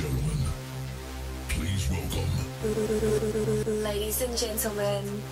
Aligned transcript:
gentlemen, 0.00 0.40
please 1.48 1.88
welcome. 1.90 2.30
Ladies 3.82 4.22
and 4.22 4.36
gentlemen, 4.36 5.22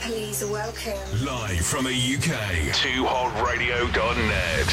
please 0.00 0.44
welcome. 0.44 0.98
Live 1.24 1.64
from 1.66 1.84
the 1.84 1.90
UK, 1.90 2.30
2hotradio.net. 2.78 4.68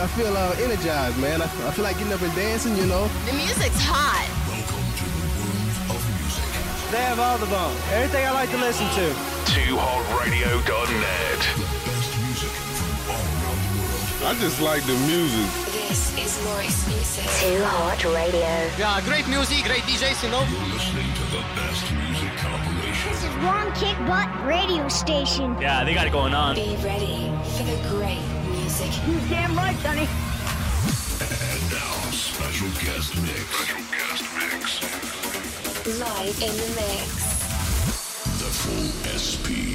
I 0.00 0.06
feel 0.16 0.34
uh, 0.34 0.54
energized, 0.64 1.18
man. 1.18 1.42
I, 1.42 1.44
I 1.44 1.70
feel 1.72 1.84
like 1.84 1.98
getting 1.98 2.12
up 2.12 2.22
and 2.22 2.34
dancing, 2.34 2.74
you 2.76 2.86
know. 2.86 3.06
The 3.26 3.32
music's 3.34 3.82
hot. 3.84 4.26
Welcome 4.48 4.92
to 4.96 5.04
the 5.04 5.28
world 5.36 5.92
of 5.92 6.00
music. 6.16 6.48
They 6.90 7.04
have 7.04 7.20
all 7.20 7.36
the 7.36 7.46
bone. 7.52 7.76
Everything 7.92 8.24
I 8.24 8.30
like 8.30 8.48
to 8.50 8.56
listen 8.56 8.86
to. 8.96 9.12
2hotradio.net. 9.52 11.77
I 14.28 14.34
just 14.34 14.60
like 14.60 14.84
the 14.84 14.92
music. 15.08 15.48
This 15.88 16.12
is 16.18 16.44
more 16.44 16.60
exclusive. 16.60 17.24
Too 17.40 17.64
Hot 17.64 18.04
Radio. 18.12 18.44
Yeah, 18.76 19.00
great 19.00 19.26
music, 19.26 19.64
great 19.64 19.80
DJs, 19.88 20.22
you 20.22 20.28
know. 20.28 20.44
You're 20.44 20.68
listening 20.68 21.08
to 21.16 21.24
the 21.32 21.40
best 21.56 21.88
music 21.96 22.36
compilation. 22.36 23.08
This 23.08 23.24
is 23.24 23.32
one 23.40 23.72
kick 23.72 23.96
butt 24.04 24.28
radio 24.44 24.86
station. 24.88 25.56
Yeah, 25.58 25.82
they 25.82 25.94
got 25.94 26.06
it 26.06 26.12
going 26.12 26.34
on. 26.34 26.56
Be 26.56 26.76
ready 26.84 27.32
for 27.56 27.64
the 27.64 27.80
great 27.88 28.20
music. 28.52 28.92
You 29.08 29.16
damn 29.32 29.56
right, 29.56 29.78
Sonny. 29.80 30.04
And 30.04 31.62
now, 31.72 31.96
special 32.12 32.68
guest 32.84 33.16
mix. 33.24 33.48
Special 33.48 33.80
guest 33.96 34.28
mix. 34.36 34.84
Live 36.04 36.36
in 36.44 36.52
the 36.52 36.68
mix. 36.76 37.08
The 38.44 38.50
full 38.60 38.92
SP. 39.08 39.67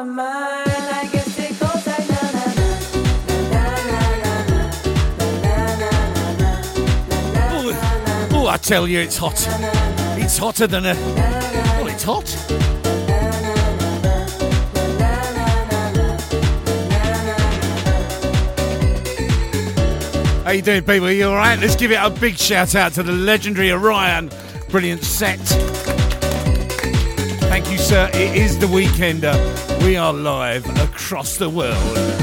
I 0.00 0.02
Oh, 7.52 8.30
oh, 8.32 8.46
I 8.46 8.56
tell 8.56 8.88
you, 8.88 9.00
it's 9.00 9.18
hot. 9.18 9.34
It's 10.18 10.38
hotter 10.38 10.66
than 10.66 10.86
a. 10.86 10.94
Well, 10.94 11.88
it's 11.88 12.02
hot. 12.02 12.30
How 20.44 20.52
you 20.52 20.62
doing, 20.62 20.82
people? 20.82 21.10
You 21.10 21.28
all 21.28 21.34
right? 21.34 21.58
Let's 21.58 21.76
give 21.76 21.92
it 21.92 21.98
a 22.00 22.08
big 22.08 22.38
shout 22.38 22.74
out 22.74 22.92
to 22.94 23.02
the 23.02 23.12
legendary 23.12 23.70
Orion. 23.70 24.30
Brilliant 24.70 25.02
set. 25.04 25.40
Thank 27.50 27.70
you, 27.70 27.76
sir. 27.76 28.08
It 28.14 28.34
is 28.34 28.58
the 28.58 28.66
Weekender. 28.66 29.59
We 29.80 29.96
are 29.96 30.12
live 30.12 30.66
across 30.78 31.36
the 31.36 31.48
world. 31.48 32.19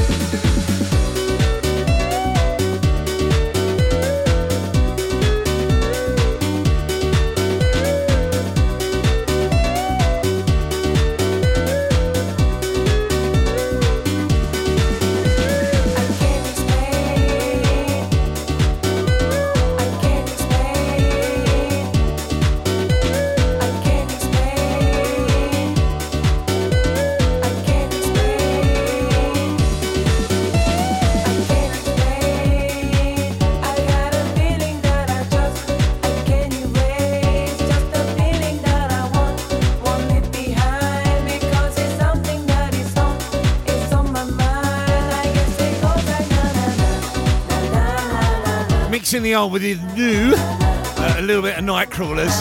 The 49.28 49.36
old 49.36 49.52
with 49.52 49.62
his 49.62 49.82
new, 49.94 50.32
uh, 50.38 51.16
a 51.18 51.22
little 51.22 51.42
bit 51.42 51.58
of 51.58 51.66
Nightcrawlers. 51.66 52.32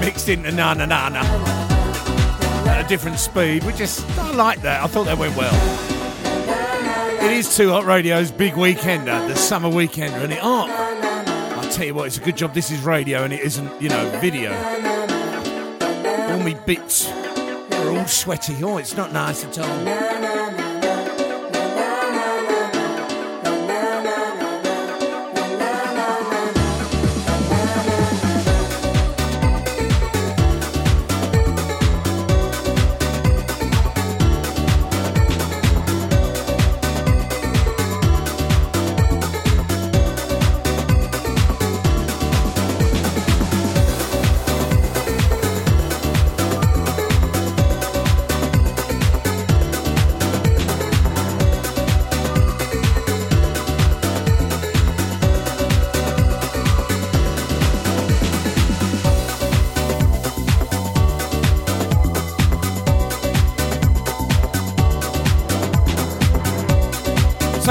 Mixed 0.00 0.30
into 0.30 0.50
na 0.52 0.72
na 0.72 0.86
na 0.86 1.10
na 1.10 1.20
at 2.70 2.82
a 2.82 2.88
different 2.88 3.18
speed. 3.18 3.64
We 3.64 3.74
just 3.74 4.08
I 4.18 4.32
like 4.32 4.62
that. 4.62 4.82
I 4.82 4.86
thought 4.86 5.04
that 5.04 5.18
went 5.18 5.36
well. 5.36 5.52
It 7.22 7.32
is 7.32 7.54
Two 7.54 7.68
Hot 7.68 7.84
Radio's 7.84 8.30
big 8.30 8.54
weekender, 8.54 9.28
the 9.28 9.36
summer 9.36 9.68
weekender, 9.68 10.24
and 10.24 10.32
it 10.32 10.42
aren't. 10.42 10.72
I 10.72 11.68
tell 11.70 11.84
you 11.84 11.92
what, 11.92 12.06
it's 12.06 12.16
a 12.16 12.22
good 12.22 12.38
job 12.38 12.54
this 12.54 12.70
is 12.70 12.80
radio 12.80 13.22
and 13.22 13.34
it 13.34 13.40
isn't, 13.40 13.82
you 13.82 13.90
know, 13.90 14.08
video. 14.18 14.50
All 16.30 16.42
me 16.42 16.56
bits 16.64 17.06
are 17.10 17.90
all 17.90 18.06
sweaty. 18.06 18.64
Oh, 18.64 18.78
it's 18.78 18.96
not 18.96 19.12
nice 19.12 19.44
at 19.44 19.58
all. 19.58 20.31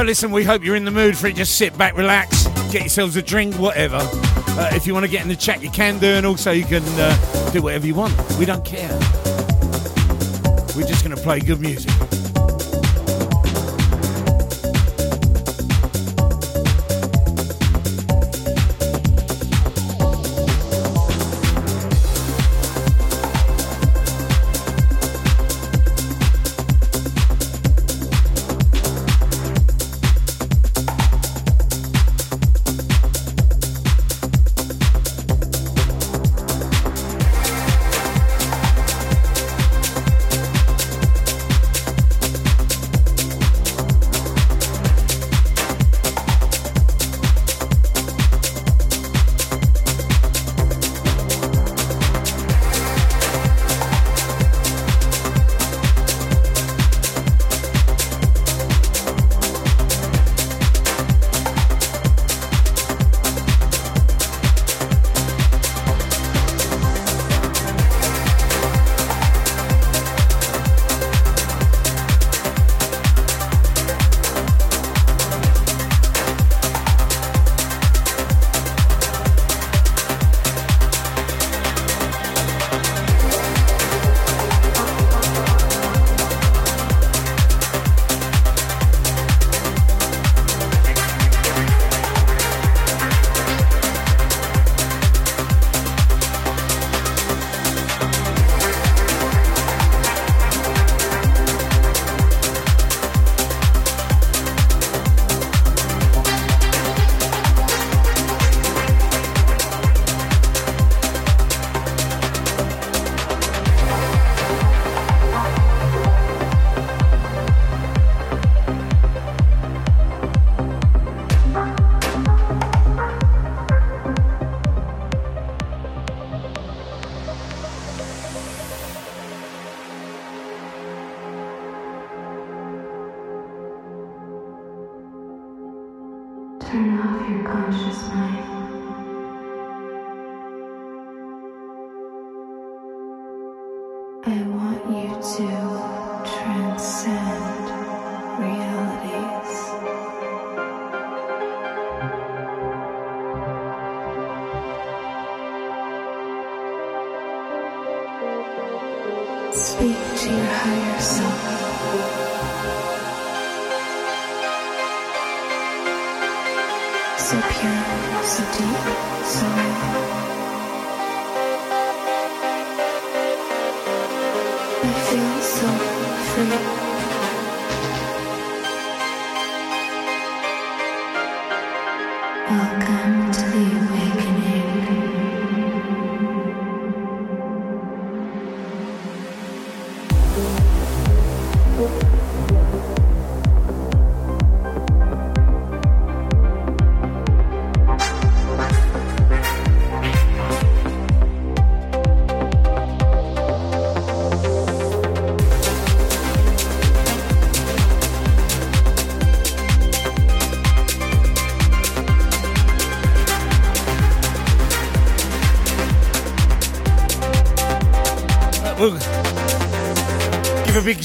Listen, 0.03 0.31
we 0.31 0.43
hope 0.43 0.63
you're 0.63 0.75
in 0.75 0.83
the 0.83 0.91
mood 0.91 1.17
for 1.17 1.27
it. 1.27 1.35
Just 1.35 1.57
sit 1.57 1.77
back, 1.77 1.95
relax, 1.95 2.47
get 2.69 2.81
yourselves 2.81 3.15
a 3.15 3.21
drink, 3.21 3.55
whatever. 3.55 3.99
Uh, 4.01 4.69
if 4.73 4.85
you 4.85 4.93
want 4.93 5.05
to 5.05 5.11
get 5.11 5.21
in 5.21 5.29
the 5.29 5.35
chat, 5.35 5.61
you 5.63 5.69
can 5.69 5.99
do, 5.99 6.07
and 6.07 6.25
also 6.25 6.51
you 6.51 6.65
can 6.65 6.83
uh, 6.99 7.51
do 7.51 7.61
whatever 7.61 7.87
you 7.87 7.95
want. 7.95 8.13
We 8.37 8.45
don't 8.45 8.65
care. 8.65 8.91
We're 10.75 10.87
just 10.87 11.05
going 11.05 11.15
to 11.15 11.21
play 11.21 11.39
good 11.39 11.61
music. 11.61 12.10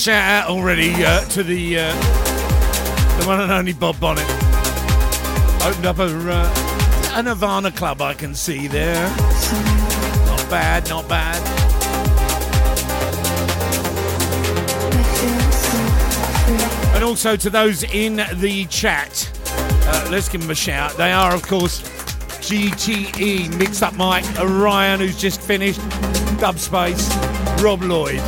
Shout 0.07 0.45
out 0.45 0.51
already 0.51 0.93
uh, 1.05 1.21
to 1.25 1.43
the 1.43 1.79
uh, 1.81 1.93
the 3.19 3.27
one 3.27 3.41
and 3.41 3.51
only 3.51 3.73
Bob 3.73 3.99
Bonnet. 3.99 4.23
Opened 5.65 5.85
up 5.85 5.99
a, 5.99 6.05
uh, 6.05 7.15
a 7.15 7.23
Nirvana 7.25 7.73
club, 7.73 8.01
I 8.01 8.15
can 8.15 8.33
see 8.33 8.69
there. 8.69 9.03
Not 10.27 10.49
bad, 10.49 10.89
not 10.89 11.09
bad. 11.09 11.43
And 16.95 17.03
also 17.03 17.35
to 17.35 17.51
those 17.51 17.83
in 17.83 18.23
the 18.35 18.67
chat, 18.67 19.29
uh, 19.89 20.09
let's 20.09 20.29
give 20.29 20.41
them 20.41 20.51
a 20.53 20.55
shout. 20.55 20.97
They 20.97 21.11
are, 21.11 21.35
of 21.35 21.43
course, 21.43 21.83
GTE, 22.47 23.59
Mixed 23.59 23.83
Up 23.83 23.95
Mike, 23.95 24.25
Orion, 24.39 25.01
who's 25.01 25.21
just 25.21 25.41
finished, 25.41 25.81
Dubspace, 26.39 27.11
Rob 27.61 27.83
Lloyd. 27.83 28.23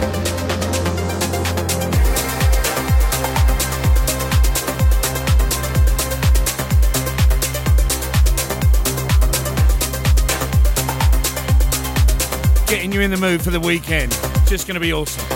You 12.99 13.05
in 13.05 13.11
the 13.11 13.17
mood 13.17 13.43
for 13.43 13.51
the 13.51 13.61
weekend. 13.61 14.13
Just 14.47 14.67
going 14.67 14.75
to 14.75 14.81
be 14.81 14.93
awesome. 14.93 15.28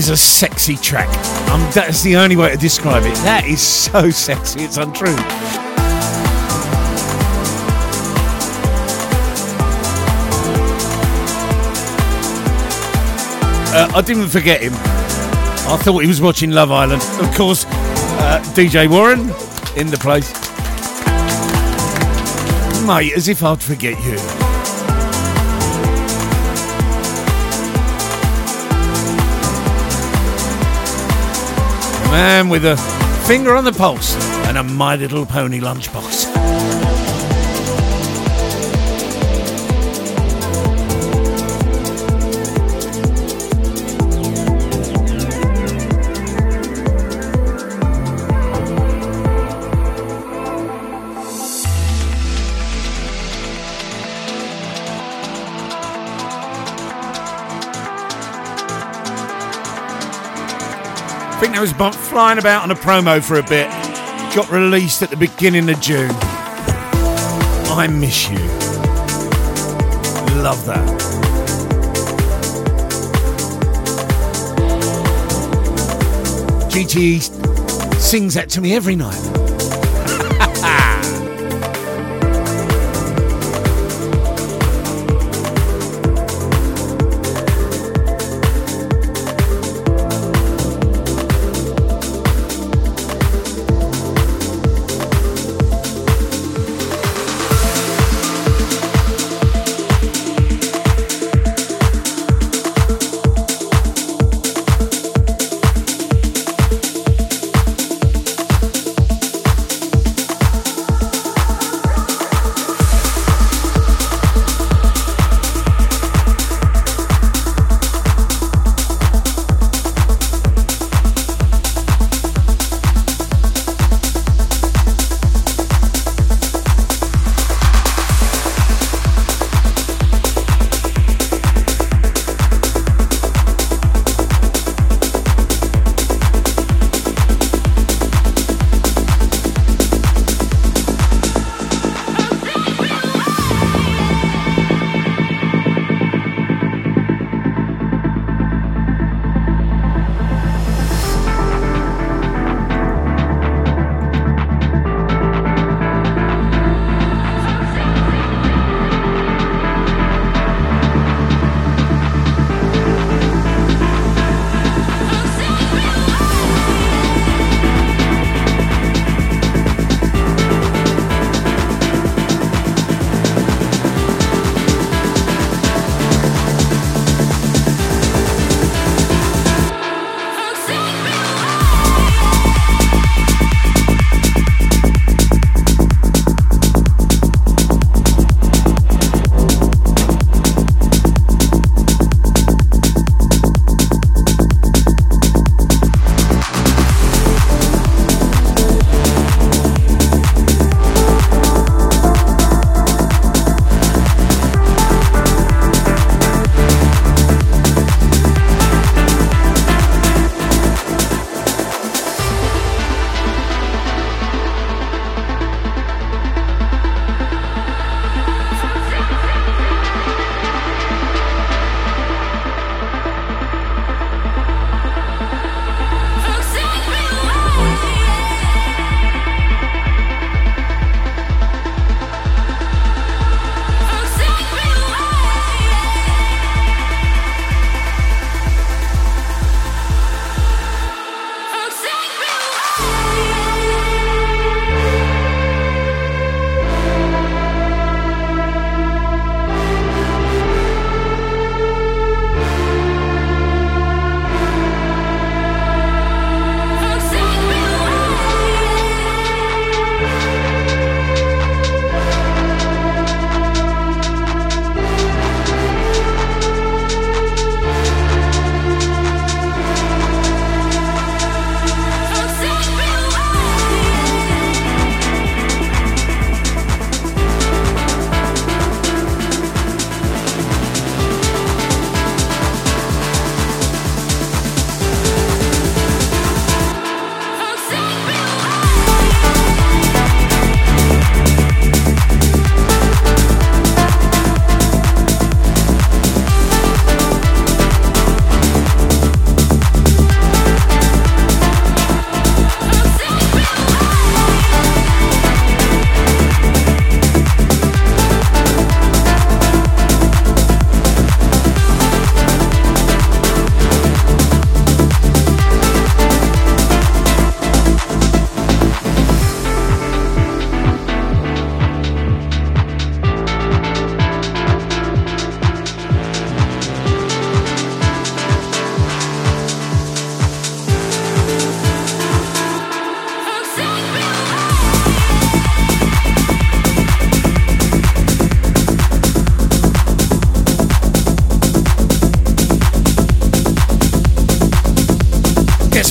Is 0.00 0.08
a 0.08 0.16
sexy 0.16 0.76
track. 0.76 1.08
Um, 1.50 1.60
that's 1.74 2.02
the 2.02 2.16
only 2.16 2.34
way 2.34 2.50
to 2.50 2.56
describe 2.56 3.02
it. 3.04 3.14
That 3.16 3.44
is 3.44 3.60
so 3.60 4.08
sexy, 4.28 4.60
it's 4.60 4.78
untrue. 4.78 5.14
Uh, 13.72 13.92
I 13.94 14.00
didn't 14.00 14.28
forget 14.28 14.62
him. 14.62 14.72
I 14.72 15.76
thought 15.82 15.98
he 15.98 16.08
was 16.08 16.22
watching 16.22 16.50
Love 16.50 16.72
Island. 16.72 17.02
Of 17.20 17.34
course, 17.34 17.66
uh, 17.66 18.42
DJ 18.54 18.88
Warren 18.88 19.28
in 19.76 19.88
the 19.88 19.98
place. 20.00 20.32
Mate, 22.86 23.12
as 23.12 23.28
if 23.28 23.42
I'd 23.42 23.62
forget 23.62 24.02
you. 24.02 24.39
Man 32.10 32.48
with 32.48 32.64
a 32.64 32.76
finger 33.26 33.54
on 33.54 33.64
the 33.64 33.72
pulse 33.72 34.14
and 34.46 34.58
a 34.58 34.62
My 34.62 34.96
Little 34.96 35.24
Pony 35.24 35.60
lunchbox. 35.60 36.29
I 61.40 61.42
think 61.44 61.54
that 61.54 61.62
was 61.62 61.72
flying 62.10 62.38
about 62.38 62.64
on 62.64 62.70
a 62.70 62.74
promo 62.74 63.24
for 63.24 63.38
a 63.38 63.42
bit. 63.42 63.70
Got 64.34 64.50
released 64.50 65.00
at 65.00 65.08
the 65.08 65.16
beginning 65.16 65.70
of 65.70 65.80
June. 65.80 66.10
I 66.12 67.88
miss 67.90 68.28
you. 68.28 68.36
Love 70.42 70.62
that. 70.66 70.86
GTE 76.70 77.22
sings 77.98 78.34
that 78.34 78.50
to 78.50 78.60
me 78.60 78.76
every 78.76 78.94
night. 78.94 79.49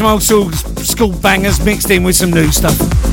Old 0.10 0.24
school, 0.24 0.52
school 0.52 1.12
bangers 1.22 1.64
mixed 1.64 1.92
in 1.92 2.04
with 2.04 2.16
some 2.16 2.32
new 2.32 2.52
stuff. 2.52 3.09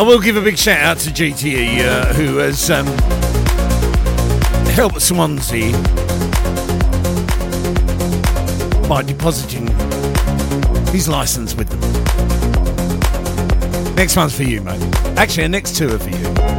I 0.00 0.02
will 0.02 0.18
give 0.18 0.38
a 0.38 0.40
big 0.40 0.56
shout 0.56 0.78
out 0.80 0.96
to 1.00 1.10
GTE, 1.10 1.80
uh, 1.80 2.14
who 2.14 2.38
has 2.38 2.70
um, 2.70 2.86
helped 4.72 5.02
Swansea 5.02 5.72
by 8.88 9.02
depositing 9.02 9.66
his 10.90 11.06
license 11.06 11.54
with 11.54 11.68
them. 11.68 11.80
Next 13.94 14.16
one's 14.16 14.34
for 14.34 14.44
you, 14.44 14.62
mate. 14.62 14.80
Actually, 15.18 15.42
the 15.42 15.50
next 15.50 15.76
two 15.76 15.94
are 15.94 15.98
for 15.98 16.08
you. 16.08 16.49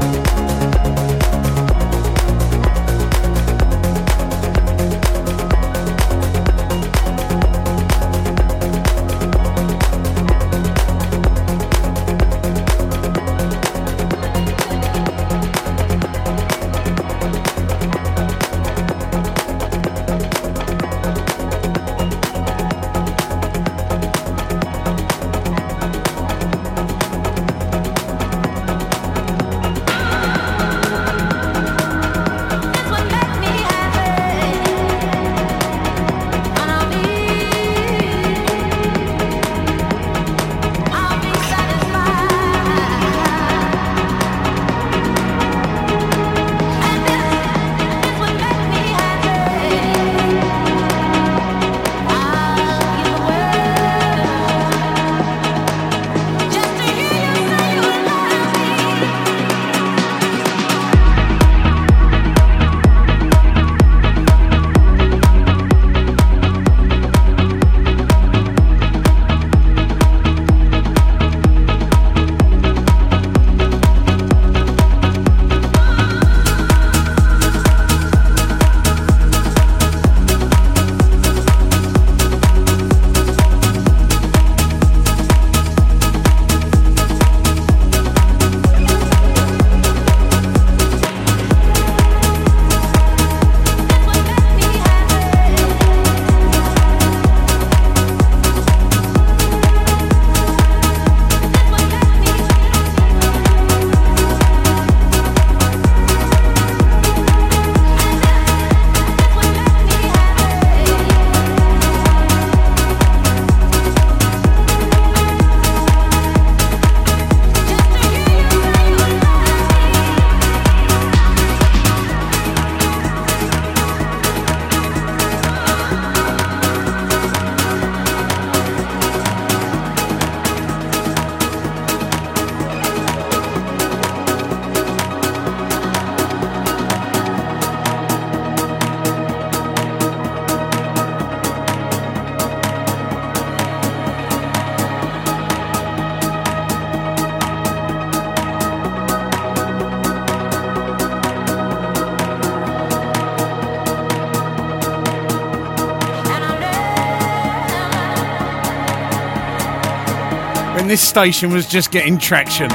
Station 161.12 161.52
was 161.52 161.68
just 161.68 161.92
getting 161.92 162.18
traction. 162.18 162.70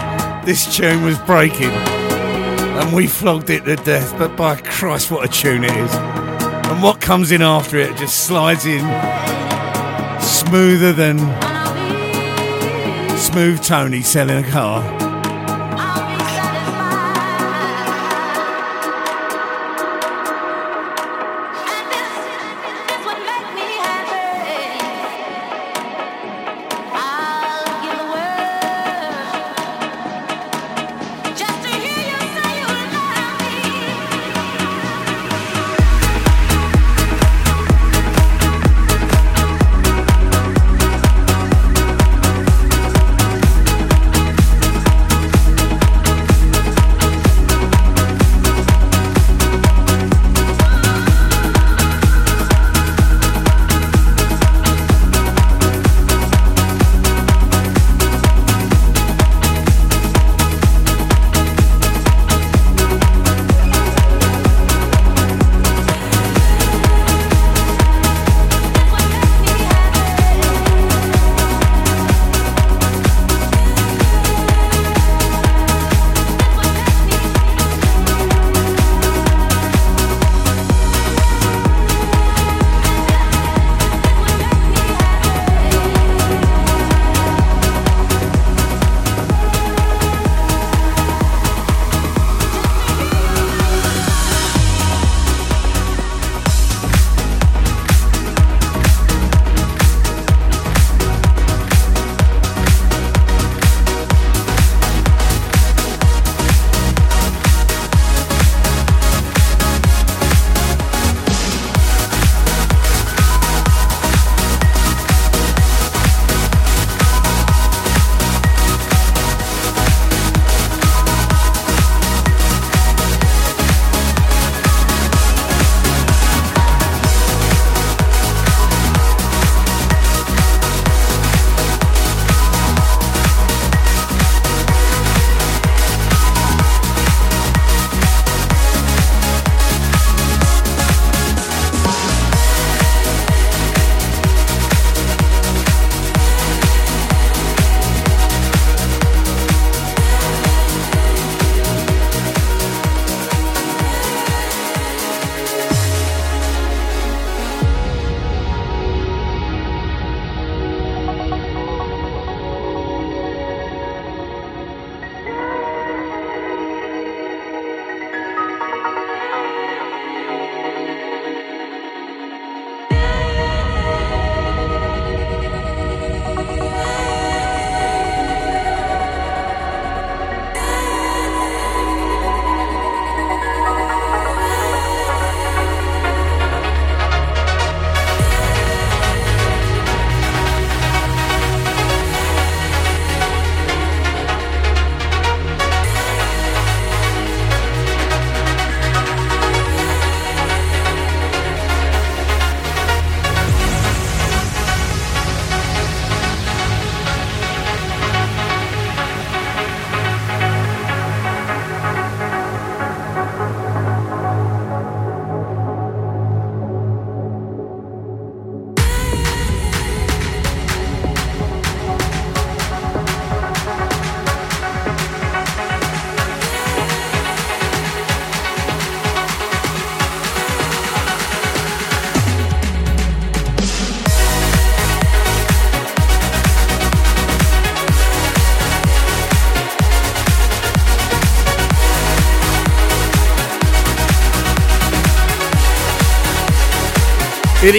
This 0.44 0.76
tune 0.76 1.04
was 1.04 1.18
breaking. 1.20 1.70
And 1.70 2.94
we 2.94 3.06
flogged 3.06 3.48
it 3.48 3.64
to 3.64 3.76
death, 3.76 4.14
but 4.18 4.36
by 4.36 4.56
Christ, 4.56 5.10
what 5.10 5.24
a 5.24 5.28
tune 5.28 5.64
it 5.64 5.70
is. 5.70 5.94
And 5.94 6.82
what 6.82 7.00
comes 7.00 7.32
in 7.32 7.40
after 7.40 7.78
it 7.78 7.96
just 7.96 8.26
slides 8.26 8.66
in 8.66 8.82
smoother 10.20 10.92
than 10.92 11.16
smooth 13.16 13.62
Tony 13.64 14.02
selling 14.02 14.44
a 14.44 14.50
car. 14.50 14.95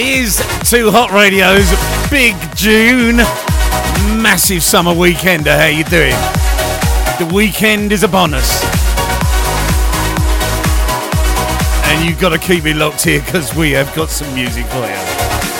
It 0.00 0.04
is 0.04 0.36
Two 0.62 0.92
Hot 0.92 1.10
Radio's 1.10 1.68
Big 2.08 2.36
June 2.54 3.16
massive 4.22 4.62
summer 4.62 4.92
weekender. 4.92 5.48
Uh, 5.48 5.58
how 5.58 5.66
you 5.66 5.82
doing? 5.82 6.14
The 7.18 7.34
weekend 7.34 7.90
is 7.90 8.04
upon 8.04 8.32
us. 8.32 8.62
And 11.90 12.08
you've 12.08 12.20
got 12.20 12.28
to 12.28 12.38
keep 12.38 12.64
it 12.64 12.76
locked 12.76 13.02
here 13.02 13.20
because 13.22 13.52
we 13.56 13.72
have 13.72 13.92
got 13.96 14.08
some 14.08 14.32
music 14.36 14.66
for 14.66 14.86
you. 14.86 15.57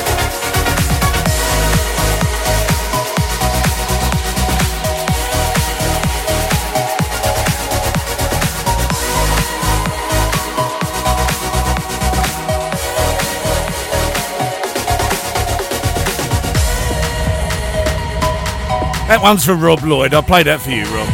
That 19.08 19.22
one's 19.22 19.42
for 19.42 19.54
Rob 19.54 19.82
Lloyd. 19.84 20.12
I'll 20.12 20.22
play 20.22 20.42
that 20.42 20.60
for 20.60 20.68
you, 20.68 20.84
Rob. 20.84 21.08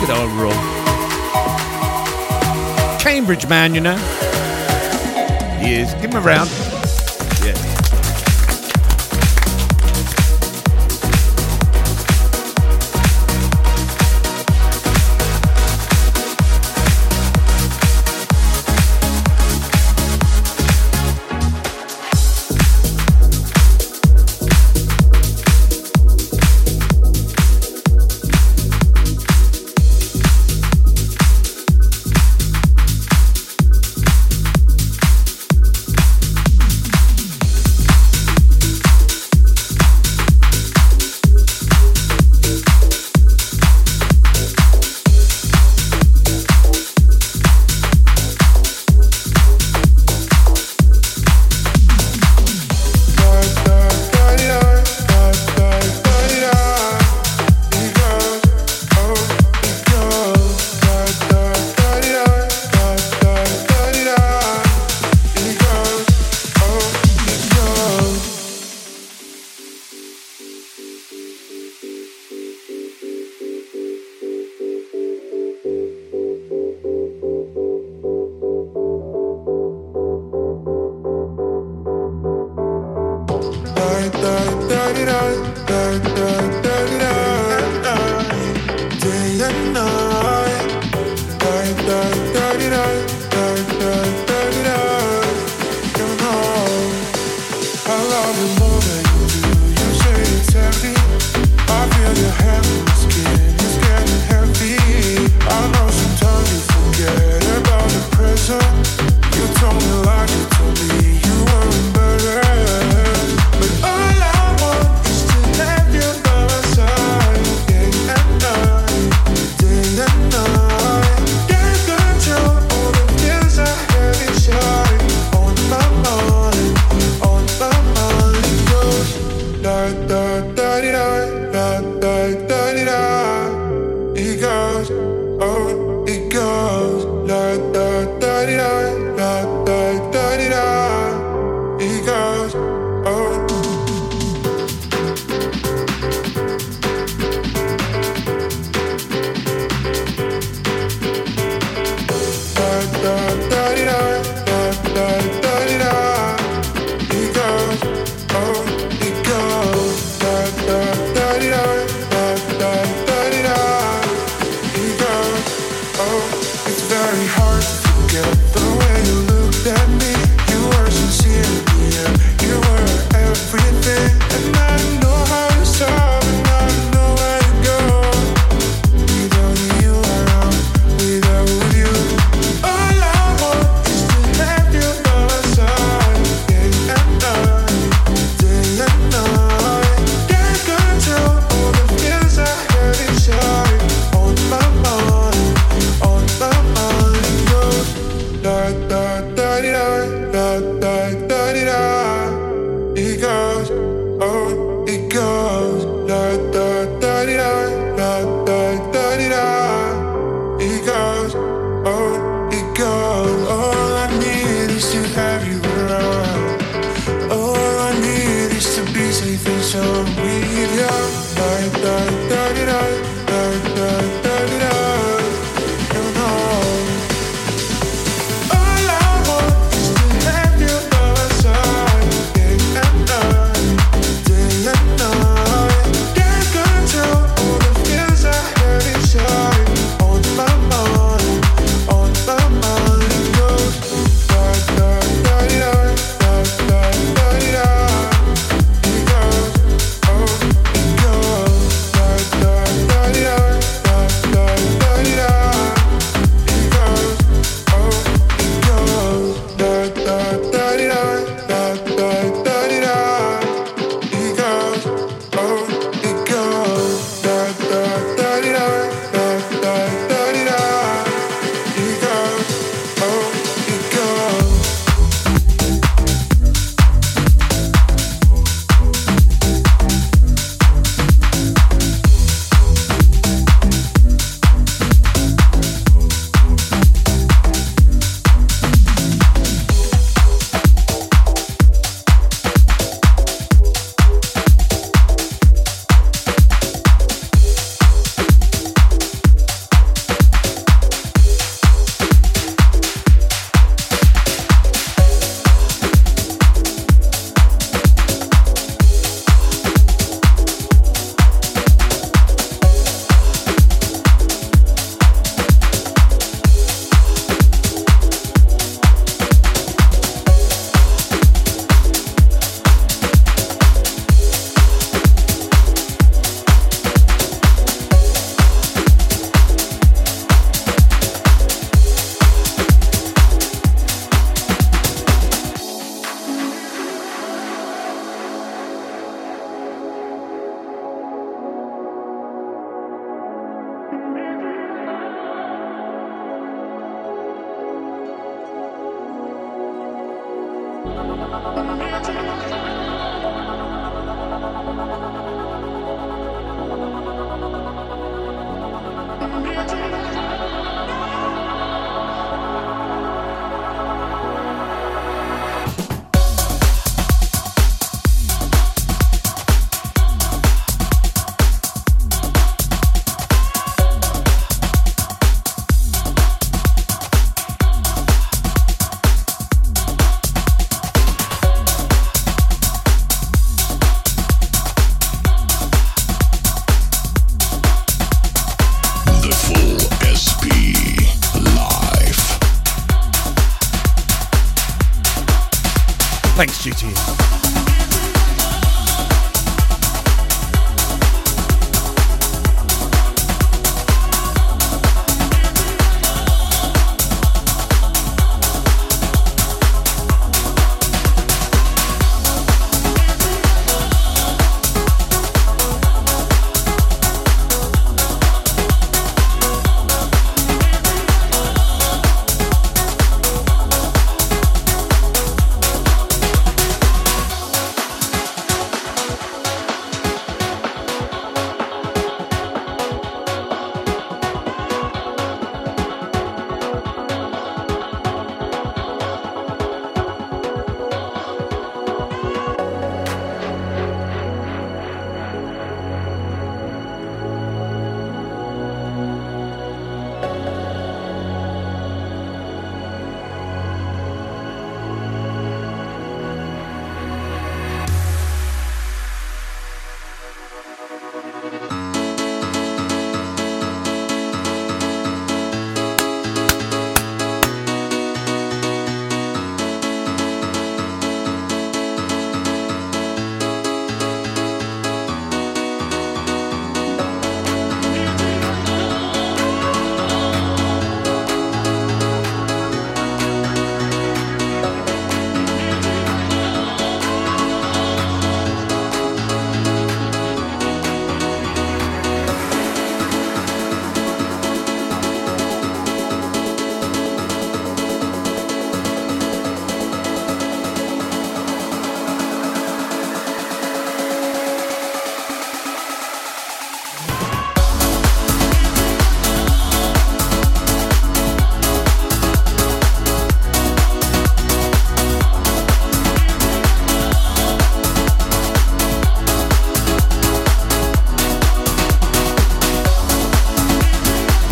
Good 0.00 0.10
old 0.10 0.30
Rob. 0.40 0.56
Cambridge 2.98 3.46
man, 3.48 3.74
you 3.74 3.82
know. 3.82 3.98
He 5.60 5.74
is. 5.74 5.92
Give 5.94 6.10
him 6.10 6.16
a 6.16 6.20
round. 6.20 6.48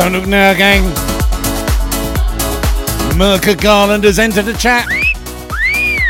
Don't 0.06 0.12
look 0.12 0.28
now, 0.28 0.54
gang. 0.54 0.84
Merca 3.18 3.60
Garland 3.60 4.04
has 4.04 4.20
entered 4.20 4.44
the 4.44 4.52
chat. 4.52 4.86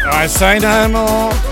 I 0.05 0.27
say 0.27 0.59
no 0.59 0.87
more. 0.87 1.46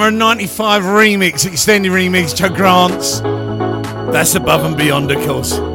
Summer 0.00 0.12
95 0.12 0.82
remix, 0.84 1.44
extended 1.44 1.92
remix, 1.92 2.34
to 2.36 2.48
Grants. 2.48 3.20
That's 4.10 4.34
above 4.34 4.64
and 4.64 4.74
beyond, 4.74 5.10
of 5.10 5.22
course. 5.26 5.69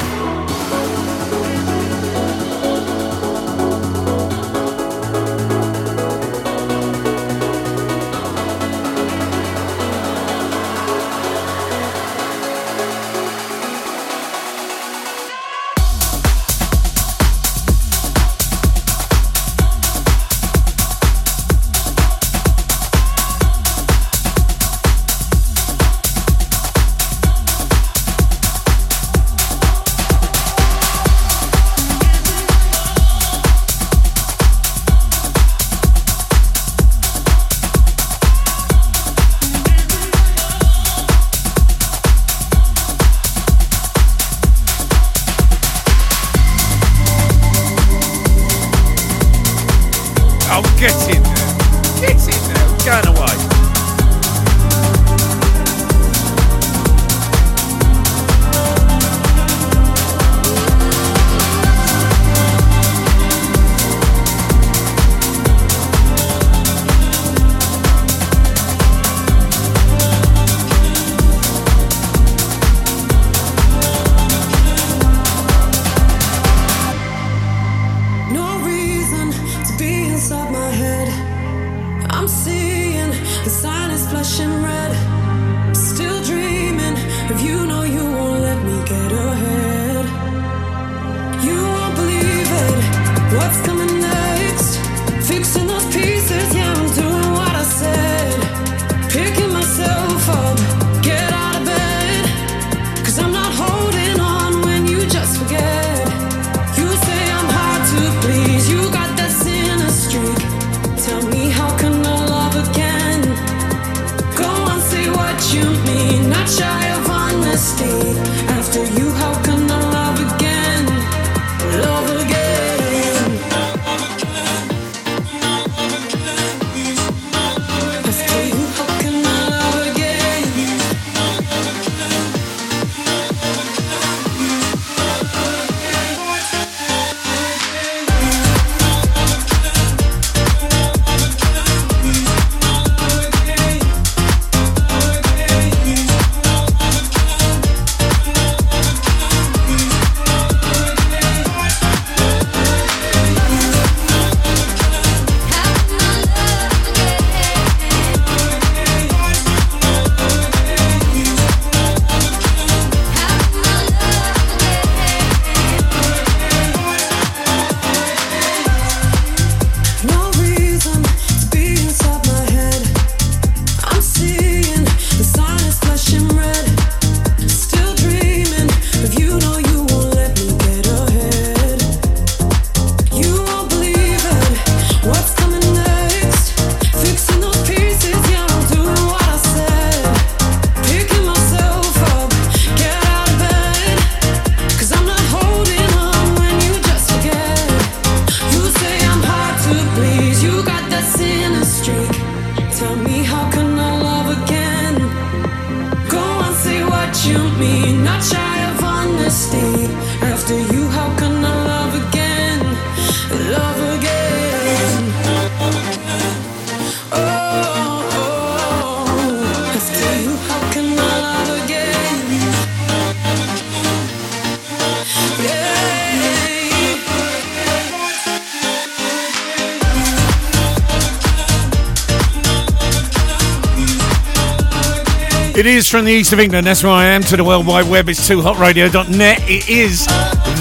It 235.65 235.77
is 235.77 235.89
from 235.89 236.05
the 236.05 236.11
east 236.11 236.31
of 236.31 236.39
England. 236.39 236.67
That's 236.67 236.83
where 236.83 236.91
I 236.91 237.05
am. 237.05 237.23
To 237.23 237.35
the 237.35 237.43
World 237.43 237.65
Wide 237.65 237.89
Web, 237.89 238.07
it's 238.07 238.29
2hotradio.net. 238.29 239.39
It 239.49 239.67
is 239.67 240.05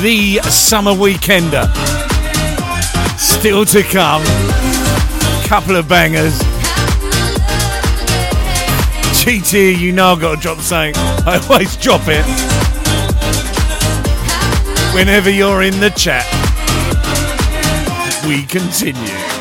the 0.01 0.39
summer 0.49 0.93
weekender. 0.93 1.69
Still 3.19 3.67
to 3.67 3.83
come. 3.83 4.23
Couple 5.47 5.77
of 5.77 5.87
bangers. 5.91 6.39
GT, 9.21 9.79
you 9.79 9.93
know 9.93 10.07
I've 10.07 10.21
got 10.23 10.37
to 10.37 10.41
drop 10.41 10.61
something. 10.61 10.95
I 10.97 11.39
always 11.51 11.77
drop 11.77 12.01
it. 12.07 12.25
Whenever 14.95 15.29
you're 15.29 15.65
in 15.65 15.79
the 15.81 15.91
chat, 15.91 16.25
we 18.27 18.43
continue. 18.47 19.34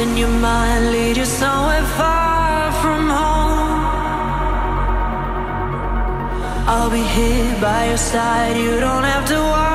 In 0.00 0.16
your 0.16 0.28
mind 0.28 0.92
lead 0.92 1.16
you 1.16 1.26
somewhere 1.26 1.84
far 1.98 2.72
from 2.80 3.02
home. 3.18 3.72
I'll 6.72 6.90
be 6.90 7.04
here 7.16 7.60
by 7.60 7.88
your 7.88 8.02
side, 8.12 8.56
you 8.56 8.80
don't 8.80 9.04
have 9.04 9.26
to 9.28 9.38
walk 9.52 9.69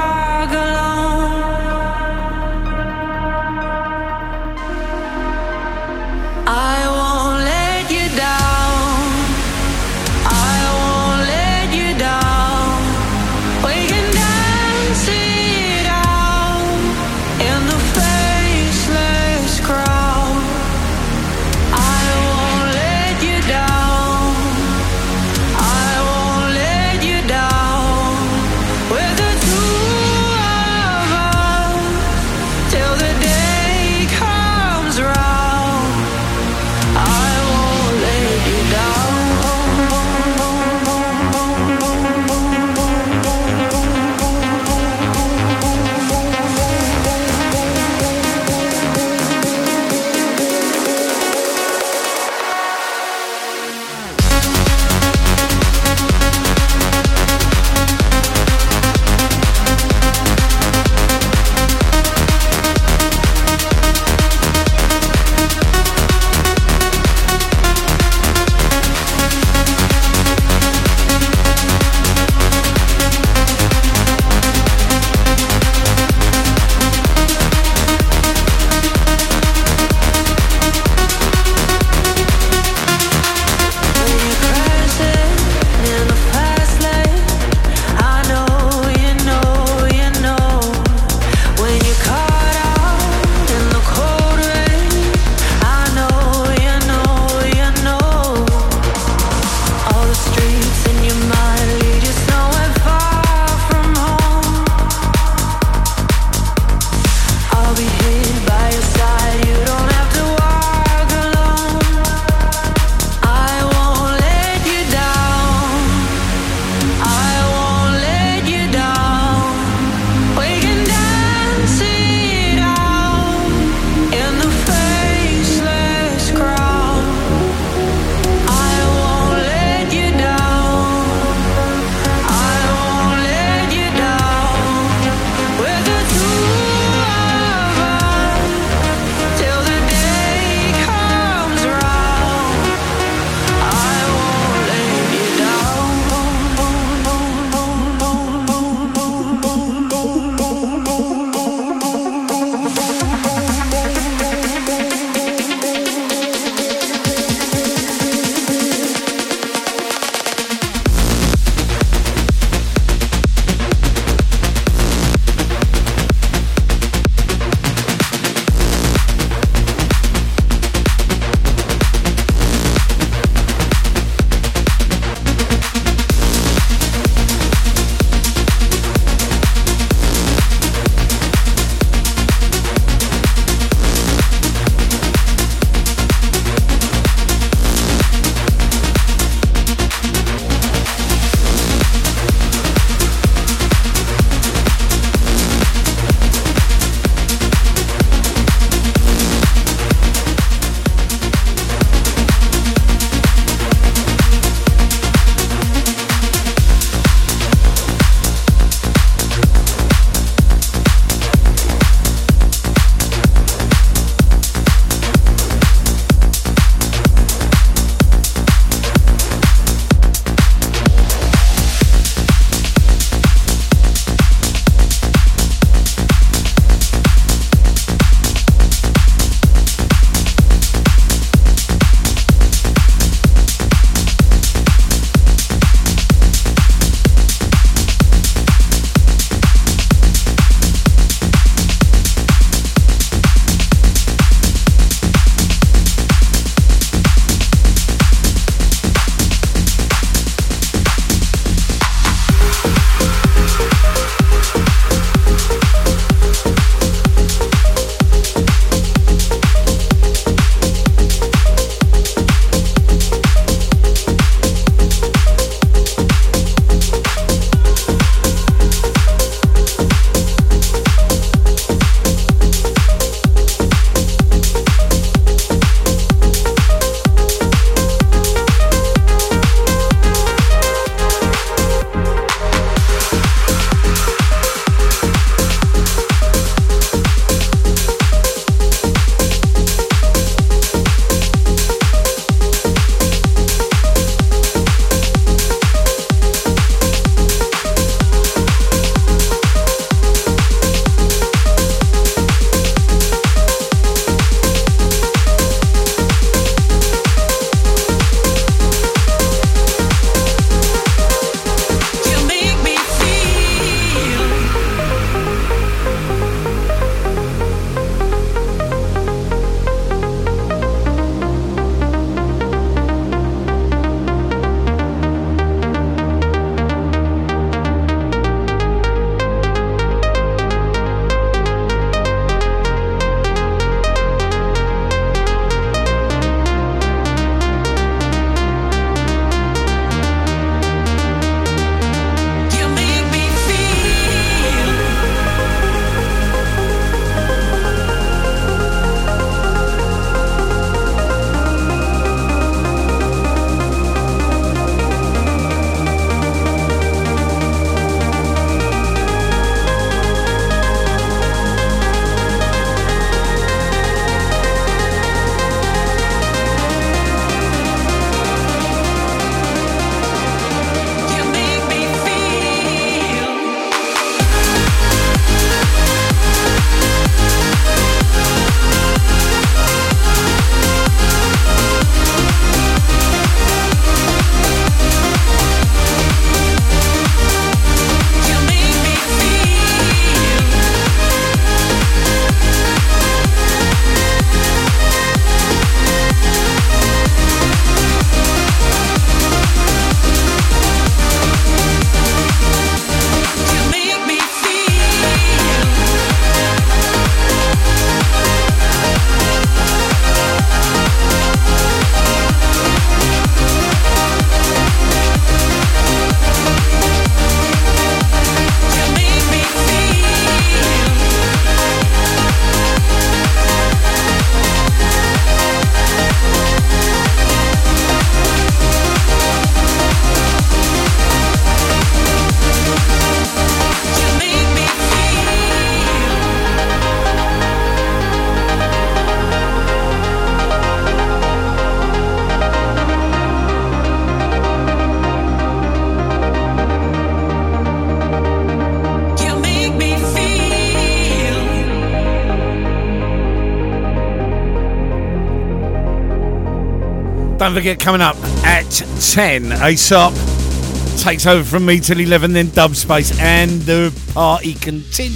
don't 457.55 457.63
forget, 457.63 457.79
coming 457.79 458.01
up 458.01 458.17
at 458.43 458.69
10, 458.99 459.53
A.S.O.P. 459.53 461.01
takes 461.01 461.25
over 461.25 461.41
from 461.41 461.65
me 461.65 461.79
till 461.79 462.01
11, 462.01 462.33
then 462.33 462.49
Dub 462.49 462.75
Space, 462.75 463.17
and 463.21 463.61
the 463.61 463.97
party 464.13 464.55
continues. 464.55 465.15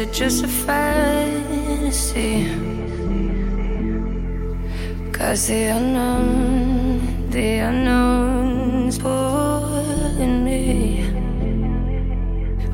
it 0.00 0.12
just 0.14 0.44
a 0.44 0.48
fantasy? 0.48 2.46
Cause 5.12 5.48
the 5.48 5.64
unknown, 5.76 7.28
the 7.30 7.58
unknown's 7.68 8.98
pulling 8.98 10.44
me. 10.44 11.04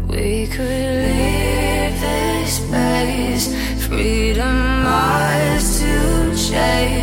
We 0.09 0.47
could 0.47 0.95
leave 1.07 2.01
this 2.01 2.61
place, 2.69 3.47
freedom 3.87 4.87
ours 4.87 5.81
to 5.81 6.37
chase. 6.37 6.96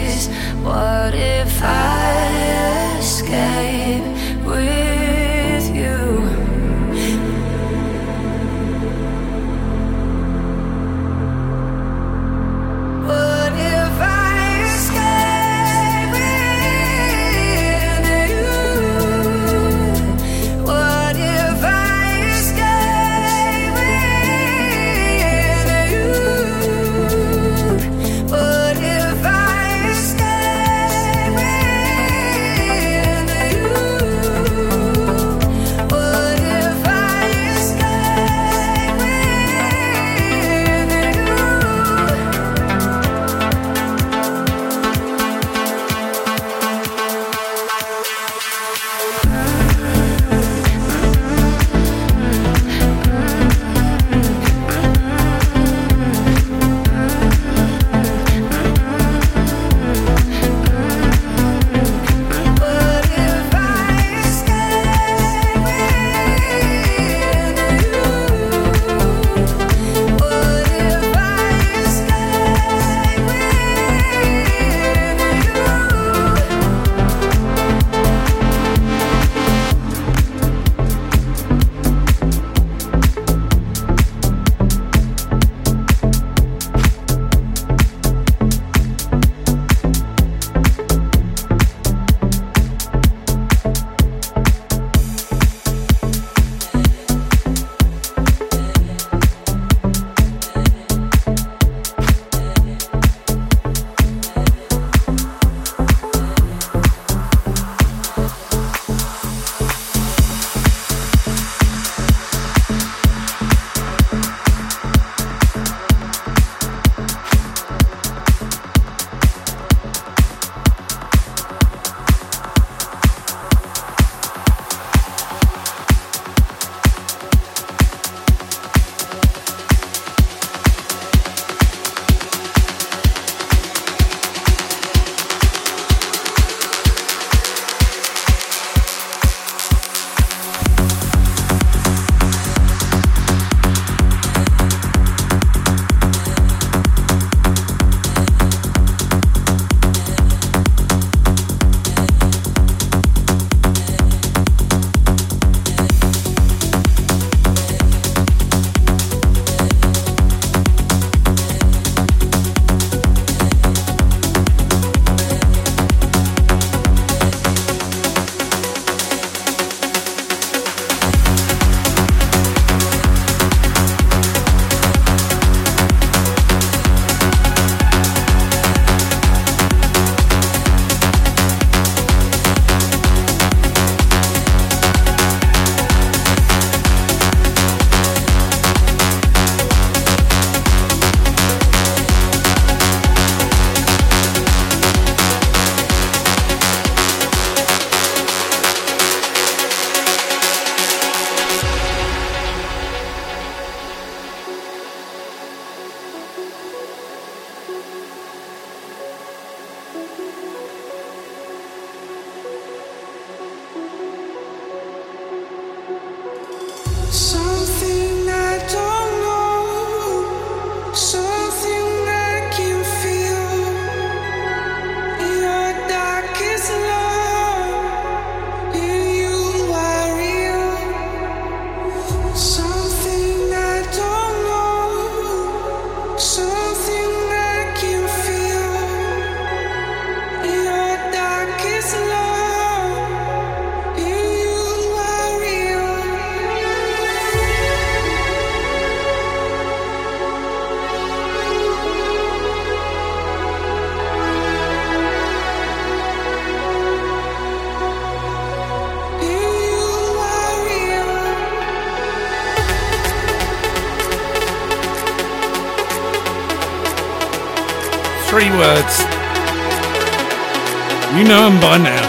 By 271.34 271.80
now. 271.80 272.03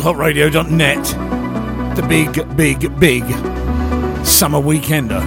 Hotradio.net, 0.00 1.04
The 1.96 2.02
big, 2.08 2.56
big, 2.56 2.98
big 3.00 3.24
summer 4.24 4.58
weekender. 4.58 5.22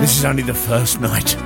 This 0.00 0.18
is 0.18 0.24
only 0.24 0.42
the 0.42 0.54
first 0.54 1.00
night. 1.00 1.36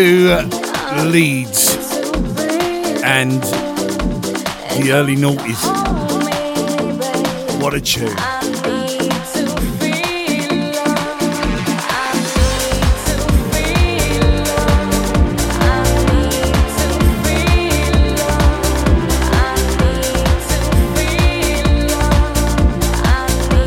to 0.00 0.48
Leeds 1.04 1.76
and 3.04 3.42
the 4.78 4.92
early 4.92 5.14
noughties. 5.14 5.60
What 7.60 7.74
a 7.74 7.80
tune. 7.82 8.16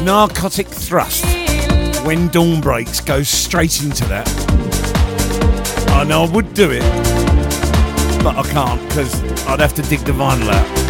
Narcotic 0.03 0.67
Thrust. 0.67 1.25
When 2.03 2.27
Dawn 2.29 2.59
Breaks 2.59 3.01
goes 3.01 3.29
straight 3.29 3.83
into 3.83 4.03
that. 4.05 4.42
I 5.93 6.03
know 6.05 6.23
I 6.23 6.29
would 6.31 6.53
do 6.53 6.69
it, 6.71 6.81
but 8.23 8.35
I 8.35 8.43
can't 8.51 8.81
because 8.89 9.23
I'd 9.47 9.59
have 9.59 9.73
to 9.75 9.81
dig 9.83 9.99
the 10.01 10.11
vinyl 10.11 10.49
out. 10.49 10.83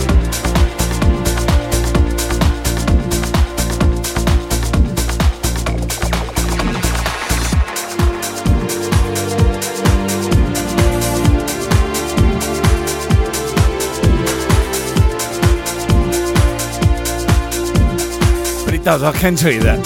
does, 18.84 19.02
I 19.02 19.14
can 19.14 19.36
tell 19.36 19.52
you 19.52 19.62
that. 19.62 19.80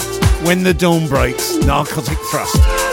When 0.44 0.64
the 0.64 0.74
dawn 0.74 1.06
breaks, 1.06 1.56
narcotic 1.58 2.18
thrust. 2.30 2.87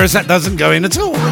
whereas 0.00 0.12
that 0.14 0.26
doesn't 0.26 0.56
go 0.56 0.70
in 0.70 0.82
at 0.86 0.96
all. 0.96 1.29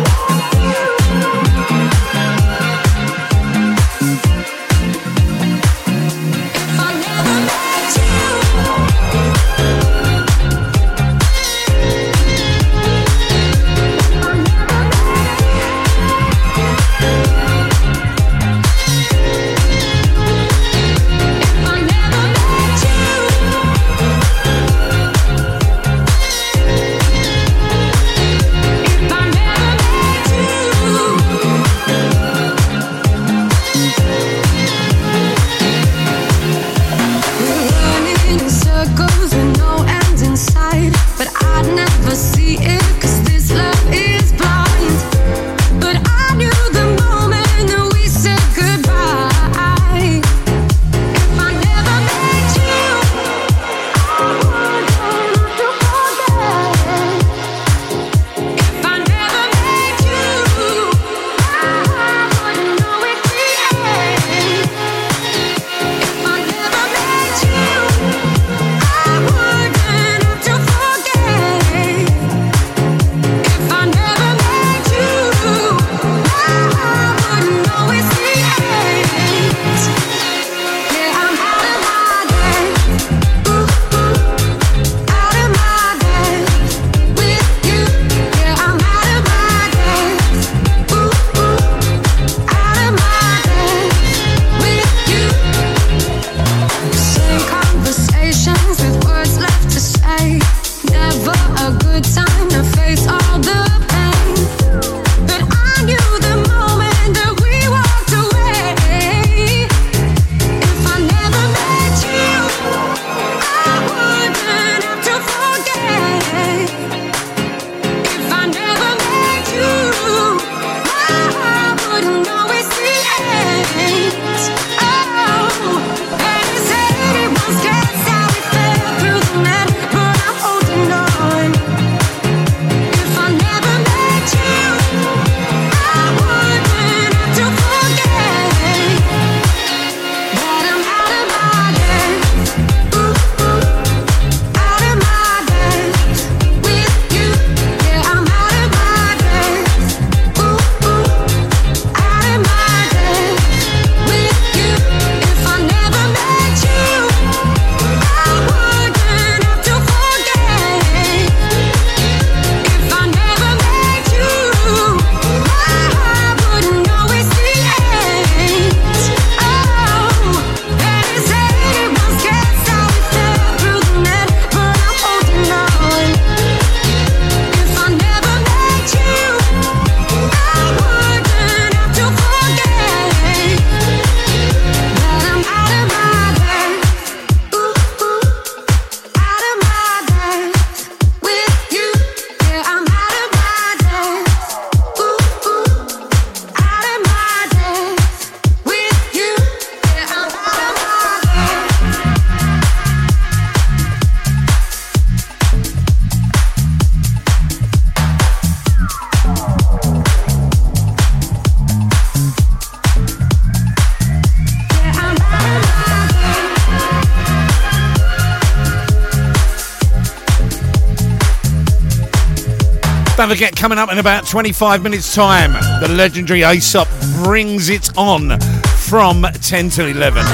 Don't 223.28 223.36
forget, 223.36 223.56
coming 223.56 223.76
up 223.76 223.92
in 223.92 223.98
about 223.98 224.26
25 224.26 224.82
minutes' 224.82 225.14
time, 225.14 225.52
the 225.82 225.88
legendary 225.88 226.44
Aesop 226.44 226.88
brings 227.22 227.68
it 227.68 227.94
on 227.98 228.40
from 228.88 229.20
10 229.22 229.68
till 229.68 229.86
11. 229.86 230.24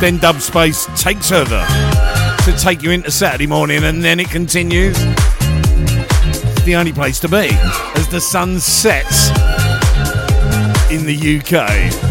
Then 0.00 0.18
Dub 0.18 0.40
Space 0.40 0.86
takes 0.94 1.32
over 1.32 1.66
to 2.44 2.56
take 2.56 2.80
you 2.80 2.92
into 2.92 3.10
Saturday 3.10 3.48
morning, 3.48 3.82
and 3.82 4.04
then 4.04 4.20
it 4.20 4.30
continues. 4.30 4.96
The 6.64 6.76
only 6.78 6.92
place 6.92 7.18
to 7.18 7.28
be 7.28 7.48
as 7.96 8.06
the 8.06 8.20
sun 8.20 8.60
sets 8.60 9.30
in 10.92 11.06
the 11.06 11.40
UK. 11.40 12.07